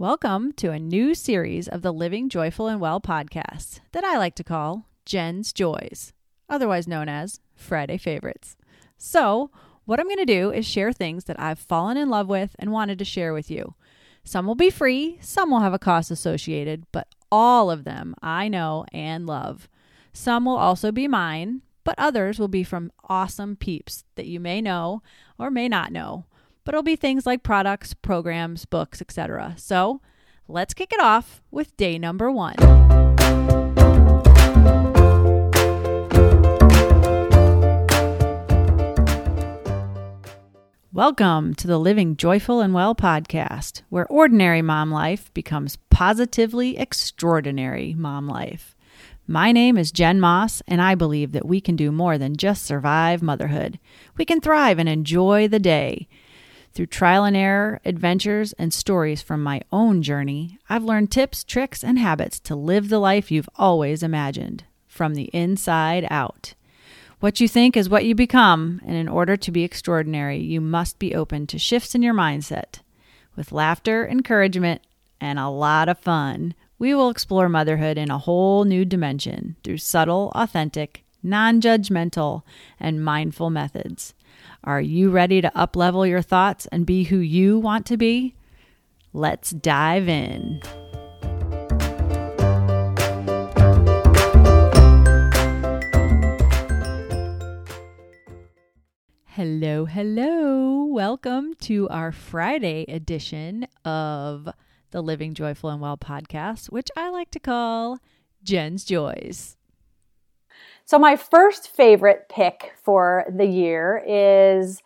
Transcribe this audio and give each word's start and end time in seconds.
Welcome 0.00 0.52
to 0.52 0.70
a 0.70 0.78
new 0.78 1.12
series 1.12 1.66
of 1.66 1.82
the 1.82 1.92
Living 1.92 2.28
Joyful 2.28 2.68
and 2.68 2.80
Well 2.80 3.00
podcast 3.00 3.80
that 3.90 4.04
I 4.04 4.16
like 4.16 4.36
to 4.36 4.44
call 4.44 4.86
Jen's 5.04 5.52
Joys, 5.52 6.12
otherwise 6.48 6.86
known 6.86 7.08
as 7.08 7.40
Friday 7.56 7.98
Favorites. 7.98 8.56
So, 8.96 9.50
what 9.86 9.98
I'm 9.98 10.06
going 10.06 10.18
to 10.18 10.24
do 10.24 10.52
is 10.52 10.64
share 10.64 10.92
things 10.92 11.24
that 11.24 11.40
I've 11.40 11.58
fallen 11.58 11.96
in 11.96 12.10
love 12.10 12.28
with 12.28 12.54
and 12.60 12.70
wanted 12.70 13.00
to 13.00 13.04
share 13.04 13.34
with 13.34 13.50
you. 13.50 13.74
Some 14.22 14.46
will 14.46 14.54
be 14.54 14.70
free, 14.70 15.18
some 15.20 15.50
will 15.50 15.58
have 15.58 15.74
a 15.74 15.80
cost 15.80 16.12
associated, 16.12 16.84
but 16.92 17.08
all 17.32 17.68
of 17.68 17.82
them 17.82 18.14
I 18.22 18.46
know 18.46 18.84
and 18.92 19.26
love. 19.26 19.68
Some 20.12 20.44
will 20.44 20.58
also 20.58 20.92
be 20.92 21.08
mine, 21.08 21.62
but 21.82 21.96
others 21.98 22.38
will 22.38 22.46
be 22.46 22.62
from 22.62 22.92
awesome 23.08 23.56
peeps 23.56 24.04
that 24.14 24.26
you 24.26 24.38
may 24.38 24.60
know 24.60 25.02
or 25.40 25.50
may 25.50 25.68
not 25.68 25.90
know 25.90 26.26
but 26.68 26.74
it'll 26.74 26.82
be 26.82 26.96
things 26.96 27.24
like 27.24 27.42
products, 27.42 27.94
programs, 27.94 28.66
books, 28.66 29.00
etc. 29.00 29.54
So 29.56 30.02
let's 30.46 30.74
kick 30.74 30.92
it 30.92 31.00
off 31.00 31.40
with 31.50 31.74
day 31.78 31.98
number 31.98 32.30
one. 32.30 32.56
Welcome 40.92 41.54
to 41.54 41.66
the 41.66 41.78
Living 41.78 42.18
Joyful 42.18 42.60
and 42.60 42.74
Well 42.74 42.94
podcast, 42.94 43.80
where 43.88 44.06
ordinary 44.08 44.60
mom 44.60 44.90
life 44.90 45.32
becomes 45.32 45.78
positively 45.88 46.76
extraordinary 46.76 47.94
mom 47.94 48.28
life. 48.28 48.76
My 49.30 49.52
name 49.52 49.76
is 49.76 49.92
Jen 49.92 50.20
Moss, 50.20 50.62
and 50.66 50.80
I 50.80 50.94
believe 50.94 51.32
that 51.32 51.46
we 51.46 51.60
can 51.60 51.76
do 51.76 51.92
more 51.92 52.16
than 52.16 52.36
just 52.36 52.64
survive 52.64 53.22
motherhood. 53.22 53.78
We 54.16 54.24
can 54.24 54.40
thrive 54.40 54.78
and 54.78 54.88
enjoy 54.88 55.48
the 55.48 55.58
day. 55.58 56.07
Through 56.78 56.86
trial 56.86 57.24
and 57.24 57.36
error, 57.36 57.80
adventures, 57.84 58.52
and 58.52 58.72
stories 58.72 59.20
from 59.20 59.42
my 59.42 59.62
own 59.72 60.00
journey, 60.00 60.60
I've 60.68 60.84
learned 60.84 61.10
tips, 61.10 61.42
tricks, 61.42 61.82
and 61.82 61.98
habits 61.98 62.38
to 62.38 62.54
live 62.54 62.88
the 62.88 63.00
life 63.00 63.32
you've 63.32 63.48
always 63.56 64.04
imagined 64.04 64.62
from 64.86 65.16
the 65.16 65.24
inside 65.32 66.06
out. 66.08 66.54
What 67.18 67.40
you 67.40 67.48
think 67.48 67.76
is 67.76 67.88
what 67.88 68.04
you 68.04 68.14
become, 68.14 68.80
and 68.86 68.94
in 68.94 69.08
order 69.08 69.36
to 69.36 69.50
be 69.50 69.64
extraordinary, 69.64 70.38
you 70.38 70.60
must 70.60 71.00
be 71.00 71.16
open 71.16 71.48
to 71.48 71.58
shifts 71.58 71.96
in 71.96 72.02
your 72.02 72.14
mindset. 72.14 72.78
With 73.34 73.50
laughter, 73.50 74.06
encouragement, 74.06 74.80
and 75.20 75.40
a 75.40 75.48
lot 75.48 75.88
of 75.88 75.98
fun, 75.98 76.54
we 76.78 76.94
will 76.94 77.10
explore 77.10 77.48
motherhood 77.48 77.98
in 77.98 78.08
a 78.08 78.18
whole 78.18 78.62
new 78.62 78.84
dimension 78.84 79.56
through 79.64 79.78
subtle, 79.78 80.30
authentic, 80.36 81.02
non 81.24 81.60
judgmental, 81.60 82.44
and 82.78 83.04
mindful 83.04 83.50
methods. 83.50 84.14
Are 84.68 84.82
you 84.82 85.08
ready 85.08 85.40
to 85.40 85.50
uplevel 85.56 86.06
your 86.06 86.20
thoughts 86.20 86.66
and 86.66 86.84
be 86.84 87.04
who 87.04 87.16
you 87.16 87.58
want 87.58 87.86
to 87.86 87.96
be? 87.96 88.34
Let's 89.14 89.48
dive 89.48 90.10
in. 90.10 90.60
Hello, 99.24 99.86
hello. 99.86 100.84
Welcome 100.84 101.54
to 101.60 101.88
our 101.88 102.12
Friday 102.12 102.84
edition 102.88 103.66
of 103.86 104.50
the 104.90 105.00
Living 105.00 105.32
Joyful 105.32 105.70
and 105.70 105.80
Well 105.80 105.96
podcast, 105.96 106.70
which 106.70 106.90
I 106.94 107.08
like 107.08 107.30
to 107.30 107.40
call 107.40 108.00
Jen's 108.42 108.84
Joys. 108.84 109.57
So, 110.88 110.98
my 110.98 111.16
first 111.16 111.68
favorite 111.68 112.30
pick 112.30 112.72
for 112.82 113.26
the 113.28 113.44
year 113.44 114.02
is 114.08 114.82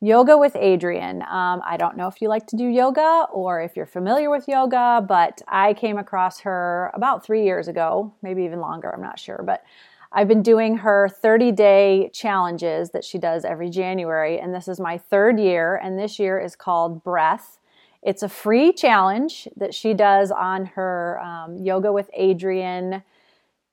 Yoga 0.00 0.38
with 0.38 0.54
Adriene. 0.54 1.28
Um, 1.28 1.60
I 1.66 1.76
don't 1.76 1.96
know 1.96 2.06
if 2.06 2.22
you 2.22 2.28
like 2.28 2.46
to 2.46 2.56
do 2.56 2.68
yoga 2.68 3.26
or 3.32 3.60
if 3.60 3.74
you're 3.74 3.84
familiar 3.84 4.30
with 4.30 4.46
yoga, 4.46 5.04
but 5.04 5.42
I 5.48 5.74
came 5.74 5.98
across 5.98 6.38
her 6.42 6.92
about 6.94 7.26
three 7.26 7.42
years 7.42 7.66
ago, 7.66 8.14
maybe 8.22 8.44
even 8.44 8.60
longer, 8.60 8.94
I'm 8.94 9.02
not 9.02 9.18
sure. 9.18 9.42
But 9.44 9.64
I've 10.12 10.28
been 10.28 10.44
doing 10.44 10.76
her 10.76 11.08
30 11.08 11.50
day 11.50 12.10
challenges 12.12 12.90
that 12.90 13.02
she 13.04 13.18
does 13.18 13.44
every 13.44 13.70
January, 13.70 14.38
and 14.38 14.54
this 14.54 14.68
is 14.68 14.78
my 14.78 14.98
third 14.98 15.40
year, 15.40 15.74
and 15.82 15.98
this 15.98 16.20
year 16.20 16.38
is 16.38 16.54
called 16.54 17.02
Breath. 17.02 17.58
It's 18.04 18.22
a 18.22 18.28
free 18.28 18.72
challenge 18.72 19.48
that 19.56 19.74
she 19.74 19.94
does 19.94 20.30
on 20.30 20.66
her 20.76 21.18
um, 21.18 21.56
Yoga 21.56 21.92
with 21.92 22.08
Adriene 22.16 23.02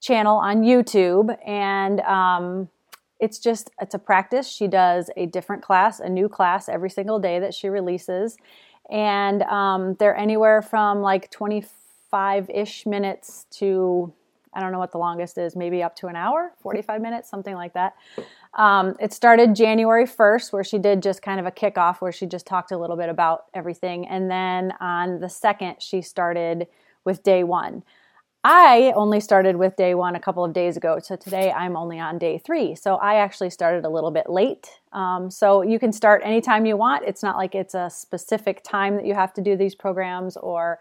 channel 0.02 0.38
on 0.38 0.64
YouTube, 0.64 1.38
and 1.48 2.02
um, 2.02 2.70
it's 3.20 3.40
just 3.40 3.70
it's 3.80 3.94
a 3.94 4.00
practice. 4.00 4.50
She 4.50 4.68
does 4.68 5.10
a 5.16 5.28
different 5.28 5.64
class, 5.64 6.00
a 6.00 6.10
new 6.10 6.28
class 6.28 6.68
every 6.68 6.90
single 6.90 7.20
day 7.20 7.40
that 7.40 7.54
she 7.54 7.70
releases, 7.70 8.36
and 8.90 9.44
um, 9.44 9.96
they're 10.00 10.18
anywhere 10.18 10.62
from 10.62 11.02
like 11.02 11.32
25 11.32 12.50
ish 12.50 12.86
minutes 12.86 13.46
to 13.52 14.12
I 14.54 14.60
don't 14.60 14.72
know 14.72 14.80
what 14.80 14.92
the 14.92 14.98
longest 14.98 15.38
is, 15.38 15.56
maybe 15.56 15.82
up 15.82 15.96
to 15.98 16.08
an 16.08 16.16
hour, 16.16 16.52
45 16.60 17.02
minutes, 17.02 17.30
something 17.30 17.56
like 17.56 17.74
that. 17.74 17.96
Um, 18.54 18.96
it 19.00 19.14
started 19.14 19.56
January 19.56 20.06
1st, 20.06 20.52
where 20.52 20.64
she 20.64 20.78
did 20.78 21.02
just 21.02 21.22
kind 21.22 21.40
of 21.40 21.46
a 21.46 21.52
kickoff 21.52 22.02
where 22.02 22.12
she 22.12 22.26
just 22.26 22.46
talked 22.46 22.72
a 22.72 22.78
little 22.78 22.98
bit 22.98 23.08
about 23.08 23.46
everything. 23.54 24.06
And 24.08 24.30
then 24.30 24.74
on 24.82 25.22
the 25.22 25.30
second, 25.30 25.78
she 25.80 26.02
started 26.02 26.68
with 27.06 27.24
day 27.24 27.46
one. 27.46 27.84
I 28.44 28.92
only 28.96 29.20
started 29.20 29.56
with 29.56 29.76
day 29.76 29.94
one 29.94 30.16
a 30.16 30.20
couple 30.20 30.44
of 30.44 30.52
days 30.52 30.76
ago. 30.76 30.98
So 31.00 31.16
today 31.16 31.52
I'm 31.52 31.78
only 31.78 32.00
on 32.00 32.18
day 32.18 32.40
three. 32.40 32.74
So 32.74 32.96
I 32.96 33.16
actually 33.16 33.52
started 33.52 33.86
a 33.86 33.90
little 33.90 34.10
bit 34.10 34.30
late. 34.30 34.80
Um, 34.94 35.30
so 35.30 35.62
you 35.62 35.78
can 35.78 35.94
start 35.94 36.22
anytime 36.26 36.66
you 36.66 36.76
want. 36.76 37.04
It's 37.06 37.22
not 37.22 37.38
like 37.38 37.54
it's 37.54 37.76
a 37.76 37.90
specific 37.90 38.64
time 38.64 38.96
that 38.96 39.06
you 39.06 39.14
have 39.14 39.34
to 39.36 39.42
do 39.42 39.56
these 39.56 39.76
programs 39.76 40.38
or 40.38 40.80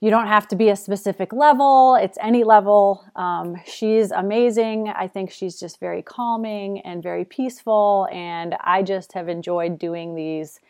you 0.00 0.10
don't 0.10 0.26
have 0.26 0.48
to 0.48 0.56
be 0.56 0.68
a 0.68 0.76
specific 0.76 1.32
level. 1.32 1.94
It's 1.94 2.18
any 2.20 2.44
level. 2.44 3.04
Um, 3.16 3.56
she's 3.64 4.10
amazing. 4.10 4.88
I 4.88 5.08
think 5.08 5.30
she's 5.30 5.58
just 5.58 5.80
very 5.80 6.02
calming 6.02 6.80
and 6.80 7.02
very 7.02 7.24
peaceful. 7.24 8.06
And 8.12 8.54
I 8.60 8.82
just 8.82 9.14
have 9.14 9.30
enjoyed 9.30 9.78
doing 9.78 10.14
these 10.14 10.60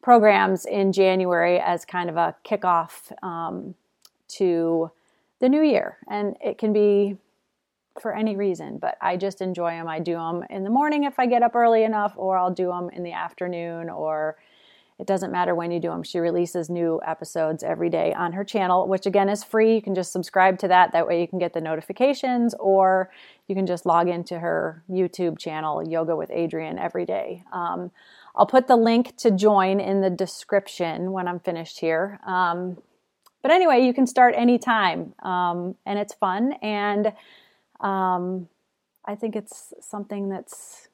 programs 0.00 0.64
in 0.64 0.90
January 0.90 1.60
as 1.60 1.84
kind 1.84 2.10
of 2.10 2.16
a 2.16 2.34
kickoff 2.44 3.12
um, 3.22 3.76
to 4.28 4.90
the 5.42 5.50
new 5.50 5.60
year. 5.62 5.98
And 6.08 6.36
it 6.40 6.56
can 6.56 6.72
be 6.72 7.18
for 8.00 8.14
any 8.14 8.36
reason, 8.36 8.78
but 8.78 8.96
I 9.02 9.18
just 9.18 9.42
enjoy 9.42 9.72
them. 9.72 9.86
I 9.86 9.98
do 9.98 10.14
them 10.14 10.44
in 10.48 10.64
the 10.64 10.70
morning 10.70 11.04
if 11.04 11.18
I 11.18 11.26
get 11.26 11.42
up 11.42 11.54
early 11.54 11.84
enough, 11.84 12.14
or 12.16 12.38
I'll 12.38 12.54
do 12.54 12.68
them 12.68 12.88
in 12.90 13.02
the 13.02 13.12
afternoon, 13.12 13.90
or 13.90 14.38
it 14.98 15.06
doesn't 15.06 15.32
matter 15.32 15.54
when 15.54 15.70
you 15.72 15.80
do 15.80 15.88
them. 15.88 16.02
She 16.02 16.18
releases 16.20 16.70
new 16.70 17.00
episodes 17.04 17.62
every 17.62 17.90
day 17.90 18.14
on 18.14 18.32
her 18.32 18.44
channel, 18.44 18.86
which 18.86 19.04
again 19.04 19.28
is 19.28 19.42
free. 19.44 19.74
You 19.74 19.82
can 19.82 19.94
just 19.94 20.12
subscribe 20.12 20.58
to 20.60 20.68
that. 20.68 20.92
That 20.92 21.06
way 21.06 21.20
you 21.20 21.28
can 21.28 21.38
get 21.38 21.52
the 21.52 21.60
notifications, 21.60 22.54
or 22.58 23.10
you 23.48 23.54
can 23.54 23.66
just 23.66 23.84
log 23.84 24.08
into 24.08 24.38
her 24.38 24.84
YouTube 24.88 25.38
channel, 25.38 25.86
Yoga 25.86 26.16
with 26.16 26.30
Adriene, 26.30 26.80
every 26.80 27.04
day. 27.04 27.42
Um, 27.52 27.90
I'll 28.36 28.46
put 28.46 28.68
the 28.68 28.76
link 28.76 29.16
to 29.18 29.30
join 29.30 29.80
in 29.80 30.00
the 30.00 30.08
description 30.08 31.12
when 31.12 31.28
I'm 31.28 31.40
finished 31.40 31.80
here. 31.80 32.20
Um, 32.24 32.78
but 33.42 33.50
anyway, 33.50 33.84
you 33.84 33.92
can 33.92 34.06
start 34.06 34.34
anytime, 34.36 35.14
um, 35.22 35.74
and 35.84 35.98
it's 35.98 36.14
fun. 36.14 36.54
And 36.62 37.12
um, 37.80 38.48
I 39.04 39.14
think 39.14 39.36
it's 39.36 39.74
something 39.80 40.28
that's 40.28 40.88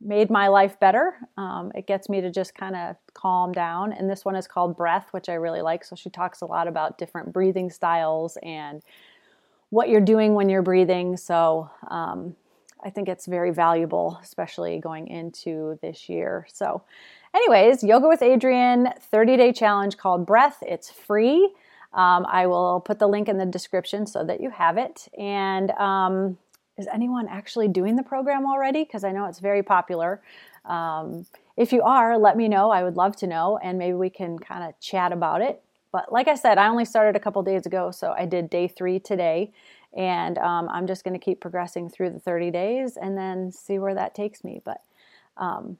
made 0.00 0.30
my 0.30 0.48
life 0.48 0.78
better. 0.78 1.14
Um, 1.36 1.72
it 1.74 1.86
gets 1.86 2.08
me 2.08 2.20
to 2.20 2.30
just 2.30 2.54
kind 2.54 2.76
of 2.76 2.96
calm 3.14 3.52
down. 3.52 3.92
And 3.92 4.08
this 4.08 4.24
one 4.24 4.36
is 4.36 4.46
called 4.46 4.76
Breath, 4.76 5.08
which 5.10 5.28
I 5.28 5.34
really 5.34 5.62
like. 5.62 5.84
So 5.84 5.96
she 5.96 6.10
talks 6.10 6.40
a 6.40 6.46
lot 6.46 6.68
about 6.68 6.98
different 6.98 7.32
breathing 7.32 7.70
styles 7.70 8.38
and 8.42 8.82
what 9.70 9.88
you're 9.88 10.00
doing 10.00 10.34
when 10.34 10.48
you're 10.48 10.62
breathing. 10.62 11.16
So 11.16 11.68
um, 11.90 12.36
I 12.84 12.90
think 12.90 13.08
it's 13.08 13.26
very 13.26 13.50
valuable, 13.50 14.18
especially 14.22 14.78
going 14.78 15.08
into 15.08 15.78
this 15.82 16.08
year. 16.08 16.46
So, 16.52 16.82
anyways, 17.34 17.82
Yoga 17.82 18.08
with 18.08 18.20
Adriene 18.20 18.96
30 19.00 19.36
day 19.36 19.52
challenge 19.52 19.96
called 19.96 20.26
Breath. 20.26 20.58
It's 20.62 20.90
free. 20.90 21.52
Um, 21.92 22.26
I 22.28 22.46
will 22.46 22.80
put 22.80 22.98
the 22.98 23.06
link 23.06 23.28
in 23.28 23.38
the 23.38 23.46
description 23.46 24.06
so 24.06 24.24
that 24.24 24.40
you 24.40 24.50
have 24.50 24.76
it. 24.76 25.08
And 25.18 25.70
um, 25.72 26.38
is 26.76 26.86
anyone 26.92 27.28
actually 27.28 27.68
doing 27.68 27.96
the 27.96 28.02
program 28.02 28.46
already? 28.46 28.84
Because 28.84 29.04
I 29.04 29.12
know 29.12 29.26
it's 29.26 29.40
very 29.40 29.62
popular. 29.62 30.20
Um, 30.64 31.26
if 31.56 31.72
you 31.72 31.82
are, 31.82 32.18
let 32.18 32.36
me 32.36 32.46
know. 32.46 32.70
I 32.70 32.84
would 32.84 32.96
love 32.96 33.16
to 33.16 33.26
know, 33.26 33.58
and 33.58 33.78
maybe 33.78 33.94
we 33.94 34.10
can 34.10 34.38
kind 34.38 34.64
of 34.64 34.78
chat 34.80 35.12
about 35.12 35.40
it. 35.40 35.62
But 35.90 36.12
like 36.12 36.28
I 36.28 36.34
said, 36.34 36.58
I 36.58 36.68
only 36.68 36.84
started 36.84 37.16
a 37.16 37.20
couple 37.20 37.42
days 37.42 37.66
ago, 37.66 37.90
so 37.90 38.12
I 38.16 38.26
did 38.26 38.50
day 38.50 38.68
three 38.68 39.00
today. 39.00 39.52
And 39.96 40.36
um, 40.38 40.68
I'm 40.68 40.86
just 40.86 41.02
going 41.02 41.18
to 41.18 41.24
keep 41.24 41.40
progressing 41.40 41.88
through 41.88 42.10
the 42.10 42.20
30 42.20 42.50
days 42.50 42.96
and 42.96 43.16
then 43.16 43.50
see 43.50 43.78
where 43.78 43.94
that 43.94 44.14
takes 44.14 44.44
me. 44.44 44.60
But, 44.62 44.82
um, 45.38 45.78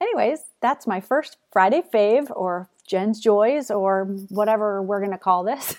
anyways, 0.00 0.40
that's 0.60 0.86
my 0.86 1.00
first 1.00 1.38
Friday 1.50 1.82
fave 1.82 2.30
or 2.36 2.68
Jen's 2.88 3.20
Joys 3.20 3.70
or 3.70 4.04
whatever 4.30 4.82
we're 4.82 5.00
going 5.00 5.12
to 5.12 5.18
call 5.18 5.44
this. 5.44 5.76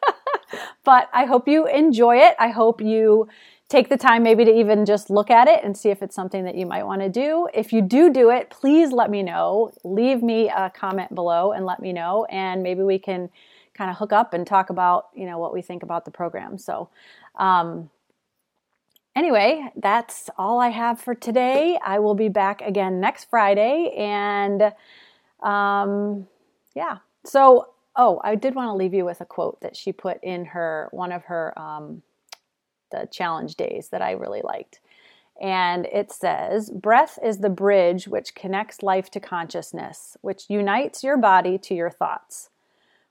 but 0.84 1.08
I 1.12 1.24
hope 1.24 1.48
you 1.48 1.66
enjoy 1.66 2.16
it. 2.16 2.34
I 2.38 2.48
hope 2.48 2.80
you 2.80 3.28
take 3.68 3.88
the 3.88 3.96
time 3.96 4.22
maybe 4.22 4.44
to 4.44 4.52
even 4.52 4.84
just 4.84 5.08
look 5.08 5.30
at 5.30 5.48
it 5.48 5.64
and 5.64 5.74
see 5.76 5.88
if 5.88 6.02
it's 6.02 6.14
something 6.14 6.44
that 6.44 6.54
you 6.54 6.66
might 6.66 6.84
want 6.84 7.00
to 7.00 7.08
do. 7.08 7.48
If 7.54 7.72
you 7.72 7.80
do 7.80 8.12
do 8.12 8.28
it, 8.30 8.50
please 8.50 8.92
let 8.92 9.10
me 9.10 9.22
know. 9.22 9.72
Leave 9.82 10.22
me 10.22 10.50
a 10.50 10.70
comment 10.70 11.14
below 11.14 11.52
and 11.52 11.64
let 11.64 11.80
me 11.80 11.92
know, 11.92 12.26
and 12.26 12.62
maybe 12.62 12.82
we 12.82 12.98
can 12.98 13.30
kind 13.72 13.90
of 13.90 13.96
hook 13.96 14.12
up 14.12 14.34
and 14.34 14.46
talk 14.46 14.68
about 14.68 15.06
you 15.14 15.24
know 15.24 15.38
what 15.38 15.54
we 15.54 15.62
think 15.62 15.82
about 15.82 16.04
the 16.04 16.10
program. 16.10 16.58
So. 16.58 16.90
Um, 17.36 17.88
anyway, 19.16 19.72
that's 19.74 20.28
all 20.36 20.60
I 20.60 20.68
have 20.68 21.00
for 21.00 21.14
today. 21.14 21.78
I 21.82 21.98
will 21.98 22.14
be 22.14 22.28
back 22.28 22.60
again 22.60 23.00
next 23.00 23.30
Friday, 23.30 23.94
and 23.96 24.70
um, 25.42 26.28
yeah. 26.74 26.98
So, 27.24 27.68
oh, 27.96 28.20
I 28.24 28.34
did 28.34 28.54
want 28.54 28.68
to 28.68 28.74
leave 28.74 28.94
you 28.94 29.04
with 29.04 29.20
a 29.20 29.26
quote 29.26 29.60
that 29.60 29.76
she 29.76 29.92
put 29.92 30.22
in 30.22 30.44
her 30.46 30.88
one 30.92 31.12
of 31.12 31.24
her 31.24 31.58
um, 31.58 32.02
the 32.90 33.08
challenge 33.10 33.56
days 33.56 33.88
that 33.88 34.02
I 34.02 34.12
really 34.12 34.42
liked. 34.42 34.80
And 35.40 35.86
it 35.86 36.12
says, 36.12 36.70
Breath 36.70 37.18
is 37.24 37.38
the 37.38 37.50
bridge 37.50 38.06
which 38.06 38.34
connects 38.34 38.82
life 38.82 39.10
to 39.10 39.20
consciousness, 39.20 40.16
which 40.20 40.44
unites 40.48 41.02
your 41.02 41.16
body 41.16 41.58
to 41.58 41.74
your 41.74 41.90
thoughts. 41.90 42.50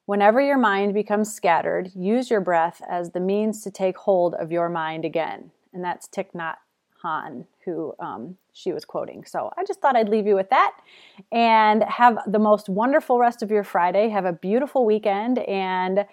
Whenever 0.06 0.42
your 0.42 0.58
mind 0.58 0.94
becomes 0.94 1.34
scattered, 1.34 1.92
use 1.96 2.30
your 2.30 2.42
breath 2.42 2.82
as 2.88 3.12
the 3.12 3.20
means 3.20 3.62
to 3.64 3.72
take 3.72 3.98
hold 3.98 4.34
of 4.36 4.52
your 4.52 4.70
mind 4.70 5.06
again. 5.06 5.52
And 5.74 5.84
that's 5.84 6.08
Thich 6.08 6.32
Nhat 6.34 6.56
Hanh, 7.04 7.46
who 7.66 7.94
um, 8.00 8.38
she 8.54 8.72
was 8.72 8.86
quoting. 8.86 9.24
So 9.26 9.52
I 9.58 9.64
just 9.64 9.82
thought 9.82 9.96
I'd 9.96 10.10
leave 10.10 10.28
you 10.28 10.36
with 10.36 10.50
that 10.50 10.78
and 11.32 11.84
have 11.84 12.18
the 12.28 12.40
most 12.40 12.70
wonderful 12.70 13.20
rest 13.20 13.42
of 13.42 13.52
your 13.52 13.64
Friday. 13.64 14.10
Have 14.10 14.26
a 14.26 14.34
beautiful 14.34 14.86
weekend, 14.86 15.40
and 15.40 16.06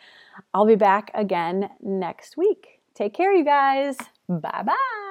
I'll 0.55 0.67
be 0.67 0.77
back 0.77 1.11
again 1.15 1.71
next 1.81 2.37
week. 2.37 2.81
Take 2.95 3.15
care, 3.15 3.33
you 3.33 3.45
guys. 3.45 3.97
Bye 4.29 4.63
bye. 4.65 5.08